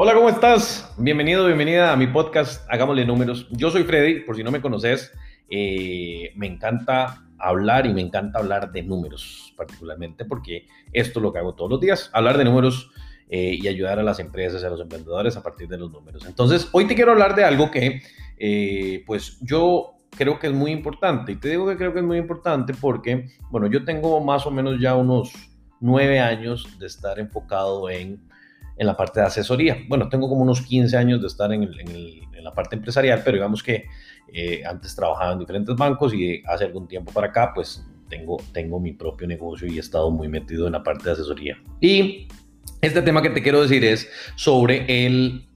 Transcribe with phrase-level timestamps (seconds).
[0.00, 0.94] Hola, ¿cómo estás?
[0.96, 3.48] Bienvenido, bienvenida a mi podcast Hagámosle Números.
[3.50, 5.12] Yo soy Freddy, por si no me conoces,
[5.50, 11.32] eh, me encanta hablar y me encanta hablar de números, particularmente porque esto es lo
[11.32, 12.92] que hago todos los días, hablar de números
[13.28, 16.24] eh, y ayudar a las empresas a los emprendedores a partir de los números.
[16.26, 18.00] Entonces, hoy te quiero hablar de algo que,
[18.36, 21.32] eh, pues, yo creo que es muy importante.
[21.32, 24.52] Y te digo que creo que es muy importante porque, bueno, yo tengo más o
[24.52, 25.32] menos ya unos
[25.80, 28.28] nueve años de estar enfocado en
[28.78, 29.78] en la parte de asesoría.
[29.88, 31.68] Bueno, tengo como unos 15 años de estar en,
[32.42, 33.86] la parte empresarial, pero digamos que
[34.32, 38.80] eh, antes trabajaba en diferentes bancos y hace algún tiempo para acá, pues tengo, tengo
[38.80, 41.56] mi propio negocio y he estado muy metido en la parte de asesoría.
[41.80, 42.28] Y
[42.80, 45.48] este tema que te quiero decir es sobre el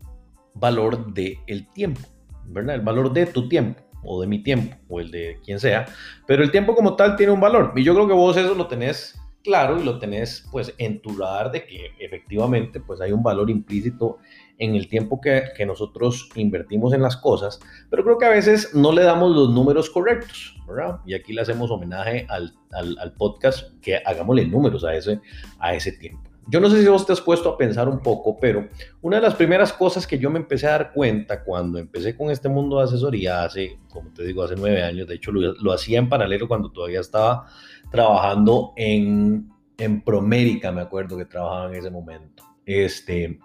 [0.54, 2.00] valor del el tiempo,
[2.46, 2.74] ¿verdad?
[2.74, 5.86] El valor de tu tiempo o de mi tiempo o el de quien sea,
[6.26, 8.66] pero el tiempo como tal tiene un valor y yo creo que vos eso lo
[8.66, 13.22] tenés claro y lo tenés pues en tu radar de que efectivamente pues hay un
[13.22, 14.18] valor implícito
[14.58, 18.74] en el tiempo que, que, nosotros invertimos en las cosas, pero creo que a veces
[18.74, 21.00] no le damos los números correctos, ¿verdad?
[21.04, 25.20] Y aquí le hacemos homenaje al, al, podcast que hagámosle números a ese,
[25.58, 26.31] a ese tiempo.
[26.48, 28.68] Yo no sé si vos te has puesto a pensar un poco, pero
[29.00, 32.30] una de las primeras cosas que yo me empecé a dar cuenta cuando empecé con
[32.30, 35.98] este mundo de asesoría hace, como te digo, hace nueve años, de hecho lo, hacía
[35.98, 37.46] en paralelo cuando todavía estaba
[37.90, 42.42] trabajando en, en Promérica, me acuerdo que trabajaba en ese momento.
[42.66, 43.38] Este,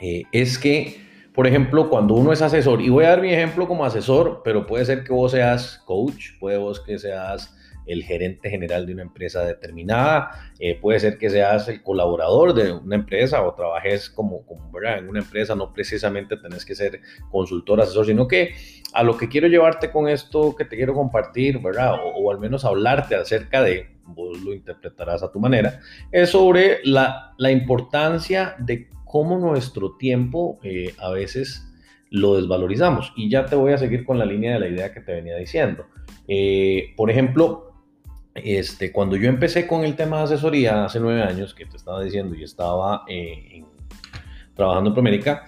[0.00, 1.00] eh, es que,
[1.34, 4.66] por ejemplo, cuando uno es asesor, y voy a dar mi ejemplo como asesor, pero
[4.66, 7.54] puede ser que vos seas coach, puede vos que seas
[7.88, 12.72] el gerente general de una empresa determinada, eh, puede ser que seas el colaborador de
[12.72, 14.98] una empresa o trabajes como, como ¿verdad?
[14.98, 17.00] en una empresa, no precisamente tenés que ser
[17.30, 18.54] consultor, asesor, sino que
[18.92, 21.96] a lo que quiero llevarte con esto que te quiero compartir, ¿verdad?
[22.14, 25.80] O, al menos hablarte acerca de, vos lo interpretarás a tu manera,
[26.12, 31.64] es sobre la, la importancia de cómo nuestro tiempo eh, a veces
[32.10, 33.12] lo desvalorizamos.
[33.16, 35.36] Y ya te voy a seguir con la línea de la idea que te venía
[35.36, 35.86] diciendo.
[36.26, 37.67] Eh, por ejemplo,
[38.44, 42.02] este, cuando yo empecé con el tema de asesoría hace nueve años, que te estaba
[42.02, 43.64] diciendo, y estaba eh,
[44.54, 45.44] trabajando en Promérica,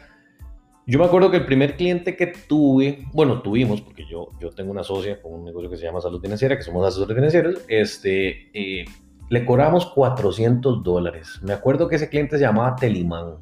[0.87, 4.73] yo me acuerdo que el primer cliente que tuve, bueno, tuvimos, porque yo, yo tengo
[4.73, 8.51] una socia con un negocio que se llama Salud Financiera, que somos asesores financieros, este,
[8.53, 8.84] eh,
[9.28, 11.39] le cobramos 400 dólares.
[11.43, 13.37] Me acuerdo que ese cliente se llamaba Telimán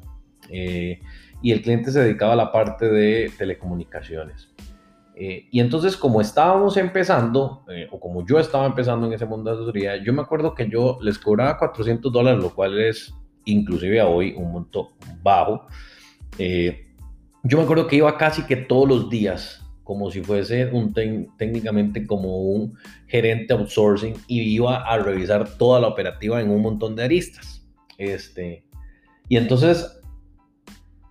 [0.49, 0.99] eh,
[1.41, 4.49] y el cliente se dedicaba a la parte de telecomunicaciones.
[5.21, 9.49] Eh, y entonces, como estábamos empezando, eh, o como yo estaba empezando en ese mundo
[9.49, 13.13] de asesoría, yo me acuerdo que yo les cobraba 400 dólares, lo cual es
[13.43, 15.67] inclusive a hoy un monto bajo.
[16.37, 16.85] Eh,
[17.43, 22.07] yo me acuerdo que iba casi que todos los días, como si fuese un técnicamente
[22.07, 27.03] como un gerente outsourcing, y iba a revisar toda la operativa en un montón de
[27.03, 27.67] aristas.
[27.97, 28.63] Este,
[29.27, 29.98] y entonces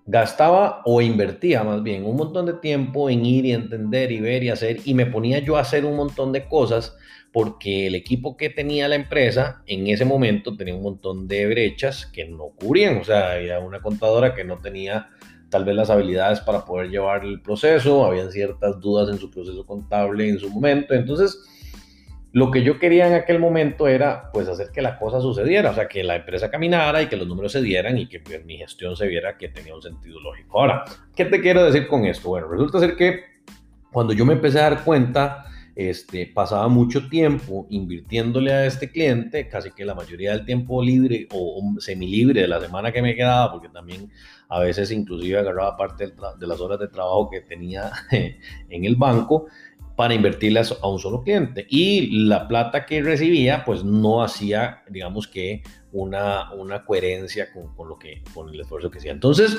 [0.08, 4.42] gastaba o invertía más bien un montón de tiempo en ir y entender y ver
[4.42, 6.96] y hacer y me ponía yo a hacer un montón de cosas
[7.30, 12.06] porque el equipo que tenía la empresa en ese momento tenía un montón de brechas
[12.06, 15.08] que no cubrían, o sea, había una contadora que no tenía
[15.50, 19.66] tal vez las habilidades para poder llevar el proceso, habían ciertas dudas en su proceso
[19.66, 21.38] contable en su momento, entonces
[22.38, 25.74] lo que yo quería en aquel momento era pues hacer que la cosa sucediera, o
[25.74, 28.56] sea, que la empresa caminara y que los números se dieran y que pues, mi
[28.56, 30.60] gestión se viera que tenía un sentido lógico.
[30.60, 30.84] Ahora,
[31.16, 32.28] ¿qué te quiero decir con esto?
[32.28, 33.24] Bueno, resulta ser que
[33.90, 39.48] cuando yo me empecé a dar cuenta, este, pasaba mucho tiempo invirtiéndole a este cliente,
[39.48, 43.50] casi que la mayoría del tiempo libre o semilibre de la semana que me quedaba,
[43.50, 44.12] porque también
[44.48, 49.46] a veces inclusive agarraba parte de las horas de trabajo que tenía en el banco
[49.98, 51.66] para invertirlas a un solo cliente.
[51.68, 57.88] Y la plata que recibía, pues no hacía, digamos que, una, una coherencia con, con,
[57.88, 59.10] lo que, con el esfuerzo que hacía.
[59.10, 59.58] Entonces,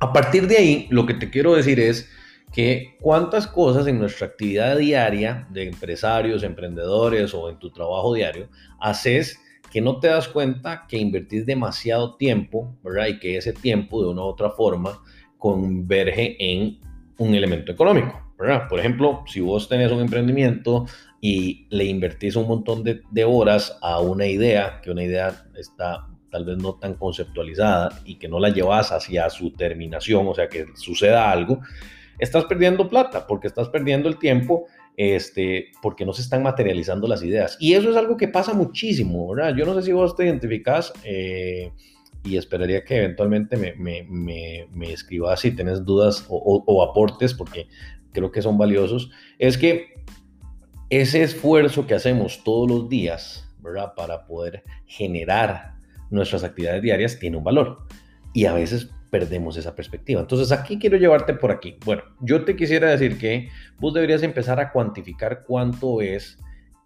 [0.00, 2.10] a partir de ahí, lo que te quiero decir es
[2.52, 8.48] que cuántas cosas en nuestra actividad diaria de empresarios, emprendedores o en tu trabajo diario
[8.80, 9.38] haces
[9.70, 13.06] que no te das cuenta que invertís demasiado tiempo, ¿verdad?
[13.06, 15.00] Y que ese tiempo de una u otra forma
[15.38, 16.80] converge en
[17.18, 18.31] un elemento económico.
[18.68, 20.86] Por ejemplo, si vos tenés un emprendimiento
[21.20, 26.44] y le invertís un montón de, horas a una idea, que una idea está tal
[26.44, 30.66] vez no tan conceptualizada y que no la llevas hacia su terminación, o sea, que
[30.74, 31.60] suceda algo,
[32.18, 34.66] estás perdiendo plata porque estás perdiendo el tiempo
[34.96, 37.56] este, porque no se están materializando las ideas.
[37.60, 39.54] Y eso es algo que pasa muchísimo, ¿verdad?
[39.56, 41.72] Yo no sé si vos te identificás eh,
[42.24, 47.66] y esperaría que eventualmente me, me, me, escribas si tenés dudas o, o, aportes, porque
[48.12, 50.04] creo que son valiosos, es que
[50.90, 53.94] ese esfuerzo que hacemos todos los días, ¿verdad?
[53.96, 55.74] Para poder generar
[56.10, 57.86] nuestras actividades diarias tiene un valor.
[58.34, 60.20] Y a veces perdemos esa perspectiva.
[60.20, 61.76] Entonces, aquí quiero llevarte por aquí.
[61.84, 63.48] Bueno, yo te quisiera decir que
[63.78, 66.38] vos deberías empezar a cuantificar cuánto es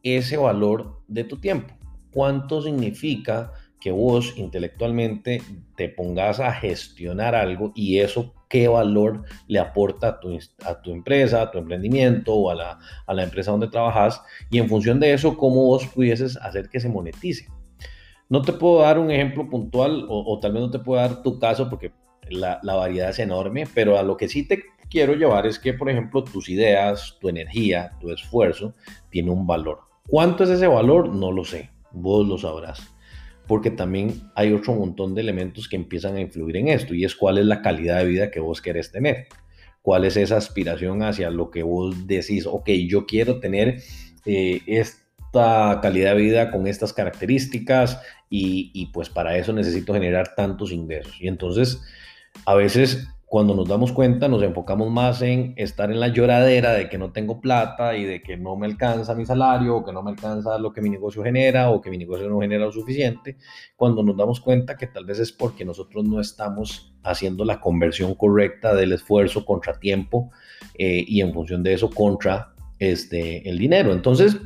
[0.03, 1.75] ese valor de tu tiempo.
[2.13, 3.53] ¿Cuánto significa
[3.91, 5.43] vos intelectualmente
[5.77, 10.93] te pongas a gestionar algo y eso qué valor le aporta a tu, a tu
[10.93, 15.01] empresa, a tu emprendimiento o a la, a la empresa donde trabajas y en función
[15.01, 17.49] de eso, cómo vos pudieses hacer que se monetice.
[18.29, 21.39] No te puedo dar un ejemplo puntual o, tal vez no te puedo dar tu
[21.39, 21.93] caso porque
[22.29, 25.75] la, la, variedad es enorme, pero a lo que sí te quiero llevar es que,
[25.75, 28.75] por ejemplo, tus ideas, tu energía, tu esfuerzo
[29.11, 29.81] tiene un valor.
[30.09, 31.09] ¿Cuánto es ese valor?
[31.09, 32.96] No lo sé, vos lo sabrás
[33.47, 37.15] porque también hay otro montón de elementos que empiezan a influir en esto y es
[37.15, 39.27] cuál es la calidad de vida que vos querés tener,
[39.83, 43.83] cuál es esa aspiración hacia lo que vos decís, ok, yo quiero tener
[44.25, 50.35] eh, esta calidad de vida con estas características y, y pues para eso necesito generar
[50.35, 51.15] tantos ingresos.
[51.21, 51.81] Y entonces
[52.45, 56.89] a veces cuando nos damos cuenta nos enfocamos más en estar en la lloradera de
[56.89, 60.03] que no tengo plata y de que no me alcanza mi salario o que no
[60.03, 63.37] me alcanza lo que mi negocio genera o que mi negocio no genera lo suficiente,
[63.75, 68.15] cuando nos damos cuenta que tal vez es porque nosotros no estamos haciendo la conversión
[68.15, 70.31] correcta del esfuerzo contra tiempo
[70.79, 73.93] eh, y en función de eso contra este, el dinero.
[73.93, 74.39] Entonces,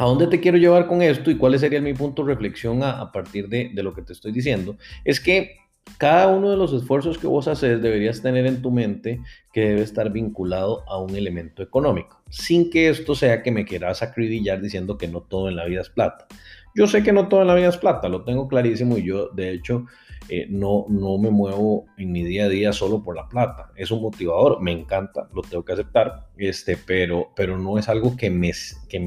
[0.00, 3.00] ¿A dónde te quiero llevar con esto y cuál sería mi punto de reflexión a,
[3.00, 4.76] a partir de, de, lo que te estoy diciendo?
[5.04, 5.56] Es que
[5.96, 9.20] cada uno de los esfuerzos que vos haces deberías tener en tu mente
[9.52, 14.02] que debe estar vinculado a un elemento económico, sin que esto sea que me quieras
[14.02, 16.26] acribillar diciendo que no todo en la vida es plata.
[16.74, 19.28] Yo sé que no todo en la vida es plata, lo tengo clarísimo y yo
[19.28, 19.86] de hecho
[20.28, 23.72] eh, no, no me muevo en mi día a día solo por la plata.
[23.76, 28.16] Es un motivador, me encanta, lo tengo que aceptar, este, pero, pero no es algo
[28.16, 28.52] que me,
[28.88, 29.00] que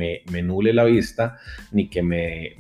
[0.74, 1.38] la vista
[1.72, 2.58] ni que me,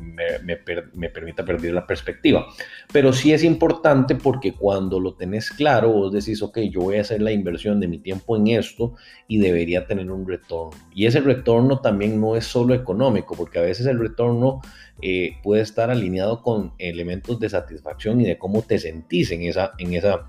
[1.09, 2.47] permita perder la perspectiva.
[2.91, 7.01] Pero sí es importante porque cuando lo tenés claro, vos decís, ok, yo voy a
[7.01, 8.95] hacer la inversión de mi tiempo en esto
[9.27, 10.77] y debería tener un retorno.
[10.93, 14.61] Y ese retorno también no es solo económico, porque a veces el retorno
[15.01, 19.73] eh, puede estar alineado con elementos de satisfacción y de cómo te sentís en esa,
[19.79, 20.27] en esa,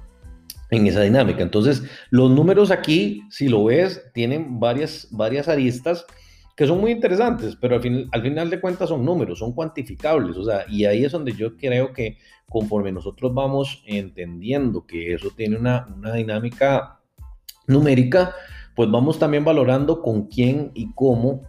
[0.72, 1.42] en esa dinámica.
[1.42, 6.06] Entonces, los números aquí, si lo ves, tienen varias, varias aristas
[6.56, 10.44] que son muy interesantes, pero al, al final de cuentas son números, son cuantificables, o
[10.44, 15.56] sea, y ahí es donde yo creo que conforme nosotros vamos entendiendo que eso tiene
[15.56, 17.00] una, una dinámica
[17.66, 18.34] numérica,
[18.74, 21.42] pues vamos también valorando con quién y cómo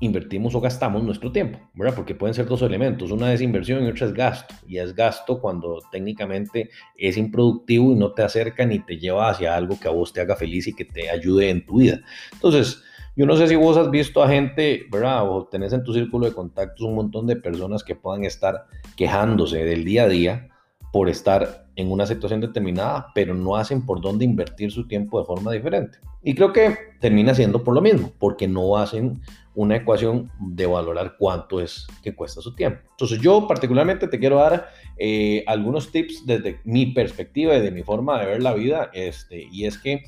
[0.00, 1.94] invertimos o gastamos nuestro tiempo, ¿verdad?
[1.94, 5.40] Porque pueden ser dos elementos, una es inversión y otra es gasto, y es gasto
[5.40, 9.92] cuando técnicamente es improductivo y no te acerca ni te lleva hacia algo que a
[9.92, 12.00] vos te haga feliz y que te ayude en tu vida.
[12.32, 12.82] Entonces,
[13.16, 15.30] yo no sé si vos has visto a gente, ¿verdad?
[15.30, 19.64] O tenés en tu círculo de contactos un montón de personas que puedan estar quejándose
[19.64, 20.48] del día a día
[20.92, 25.26] por estar en una situación determinada, pero no hacen por dónde invertir su tiempo de
[25.26, 25.98] forma diferente.
[26.22, 29.20] Y creo que termina siendo por lo mismo, porque no hacen
[29.56, 32.80] una ecuación de valorar cuánto es que cuesta su tiempo.
[32.90, 34.68] Entonces yo particularmente te quiero dar
[34.98, 39.48] eh, algunos tips desde mi perspectiva y de mi forma de ver la vida, este,
[39.50, 40.04] y es que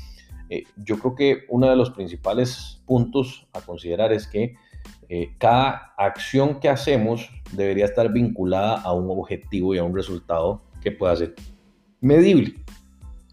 [0.50, 4.54] eh, yo creo que uno de los principales puntos a considerar es que
[5.08, 10.62] eh, cada acción que hacemos debería estar vinculada a un objetivo y a un resultado
[10.82, 11.34] que pueda ser
[12.02, 12.54] medible.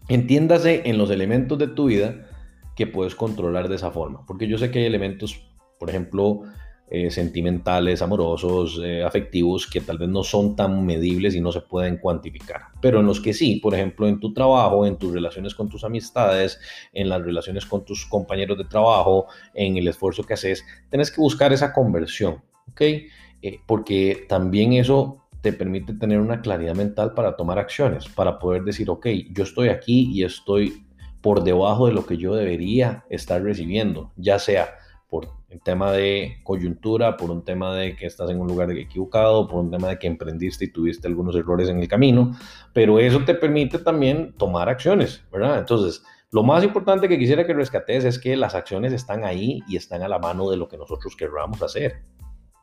[0.08, 2.26] Entiéndase en los elementos de tu vida
[2.74, 5.46] que puedes controlar de esa forma, porque yo sé que hay elementos,
[5.78, 6.42] por ejemplo,
[6.88, 11.60] eh, sentimentales, amorosos, eh, afectivos, que tal vez no son tan medibles y no se
[11.60, 15.52] pueden cuantificar, pero en los que sí, por ejemplo, en tu trabajo, en tus relaciones
[15.52, 16.60] con tus amistades,
[16.92, 21.20] en las relaciones con tus compañeros de trabajo, en el esfuerzo que haces, tienes que
[21.20, 22.40] buscar esa conversión,
[22.70, 22.80] ¿ok?
[22.80, 28.62] Eh, porque también eso te permite tener una claridad mental para tomar acciones, para poder
[28.62, 30.86] decir, ok, yo estoy aquí y estoy
[31.20, 34.68] por debajo de lo que yo debería estar recibiendo, ya sea
[35.08, 39.46] por el tema de coyuntura, por un tema de que estás en un lugar equivocado,
[39.46, 42.36] por un tema de que emprendiste y tuviste algunos errores en el camino,
[42.72, 45.58] pero eso te permite también tomar acciones, ¿verdad?
[45.58, 49.76] Entonces, lo más importante que quisiera que rescates es que las acciones están ahí y
[49.76, 52.02] están a la mano de lo que nosotros querramos hacer.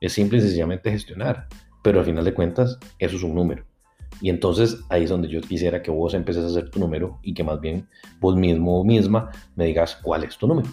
[0.01, 1.47] Es simple y sencillamente gestionar
[1.83, 3.63] pero al final de cuentas eso es un número.
[4.21, 7.33] Y entonces ahí es donde yo quisiera que vos empieces a hacer tu número y
[7.33, 7.87] que más bien
[8.19, 10.69] vos mismo o misma me digas cuál es tu número.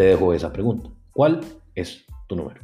[0.00, 0.88] Te dejo esa pregunta.
[1.12, 1.40] ¿Cuál
[1.74, 2.58] es tu número?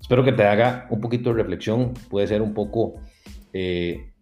[0.00, 1.92] Espero que te haga un poquito de reflexión.
[2.08, 3.00] Puede ser un poco
[3.52, 4.12] eh,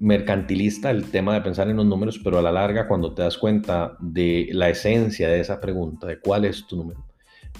[0.00, 3.38] mercantilista el tema de pensar en los números, pero a la larga cuando te das
[3.38, 7.06] cuenta de la esencia de esa pregunta, de cuál es tu número,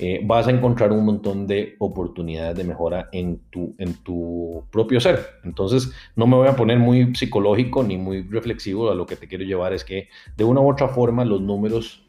[0.01, 4.99] eh, vas a encontrar un montón de oportunidades de mejora en tu, en tu propio
[4.99, 5.25] ser.
[5.45, 9.29] Entonces, no me voy a poner muy psicológico ni muy reflexivo, a lo que te
[9.29, 12.08] quiero llevar es que de una u otra forma los números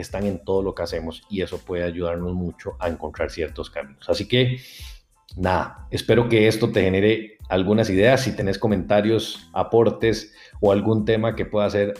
[0.00, 4.08] están en todo lo que hacemos y eso puede ayudarnos mucho a encontrar ciertos caminos.
[4.08, 4.58] Así que,
[5.36, 8.22] nada, espero que esto te genere algunas ideas.
[8.22, 11.94] Si tenés comentarios, aportes o algún tema que pueda ser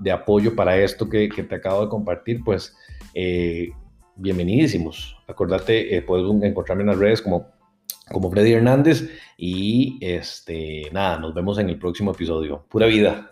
[0.00, 2.76] de apoyo para esto que, te acabo de compartir, pues
[3.14, 3.70] eh,
[4.16, 5.16] bienvenidísimos.
[5.28, 7.48] Acordate, eh, puedes encontrarme en las redes como,
[8.10, 12.64] como Freddy Hernández y este, nada, nos vemos en el próximo episodio.
[12.68, 13.30] Pura vida.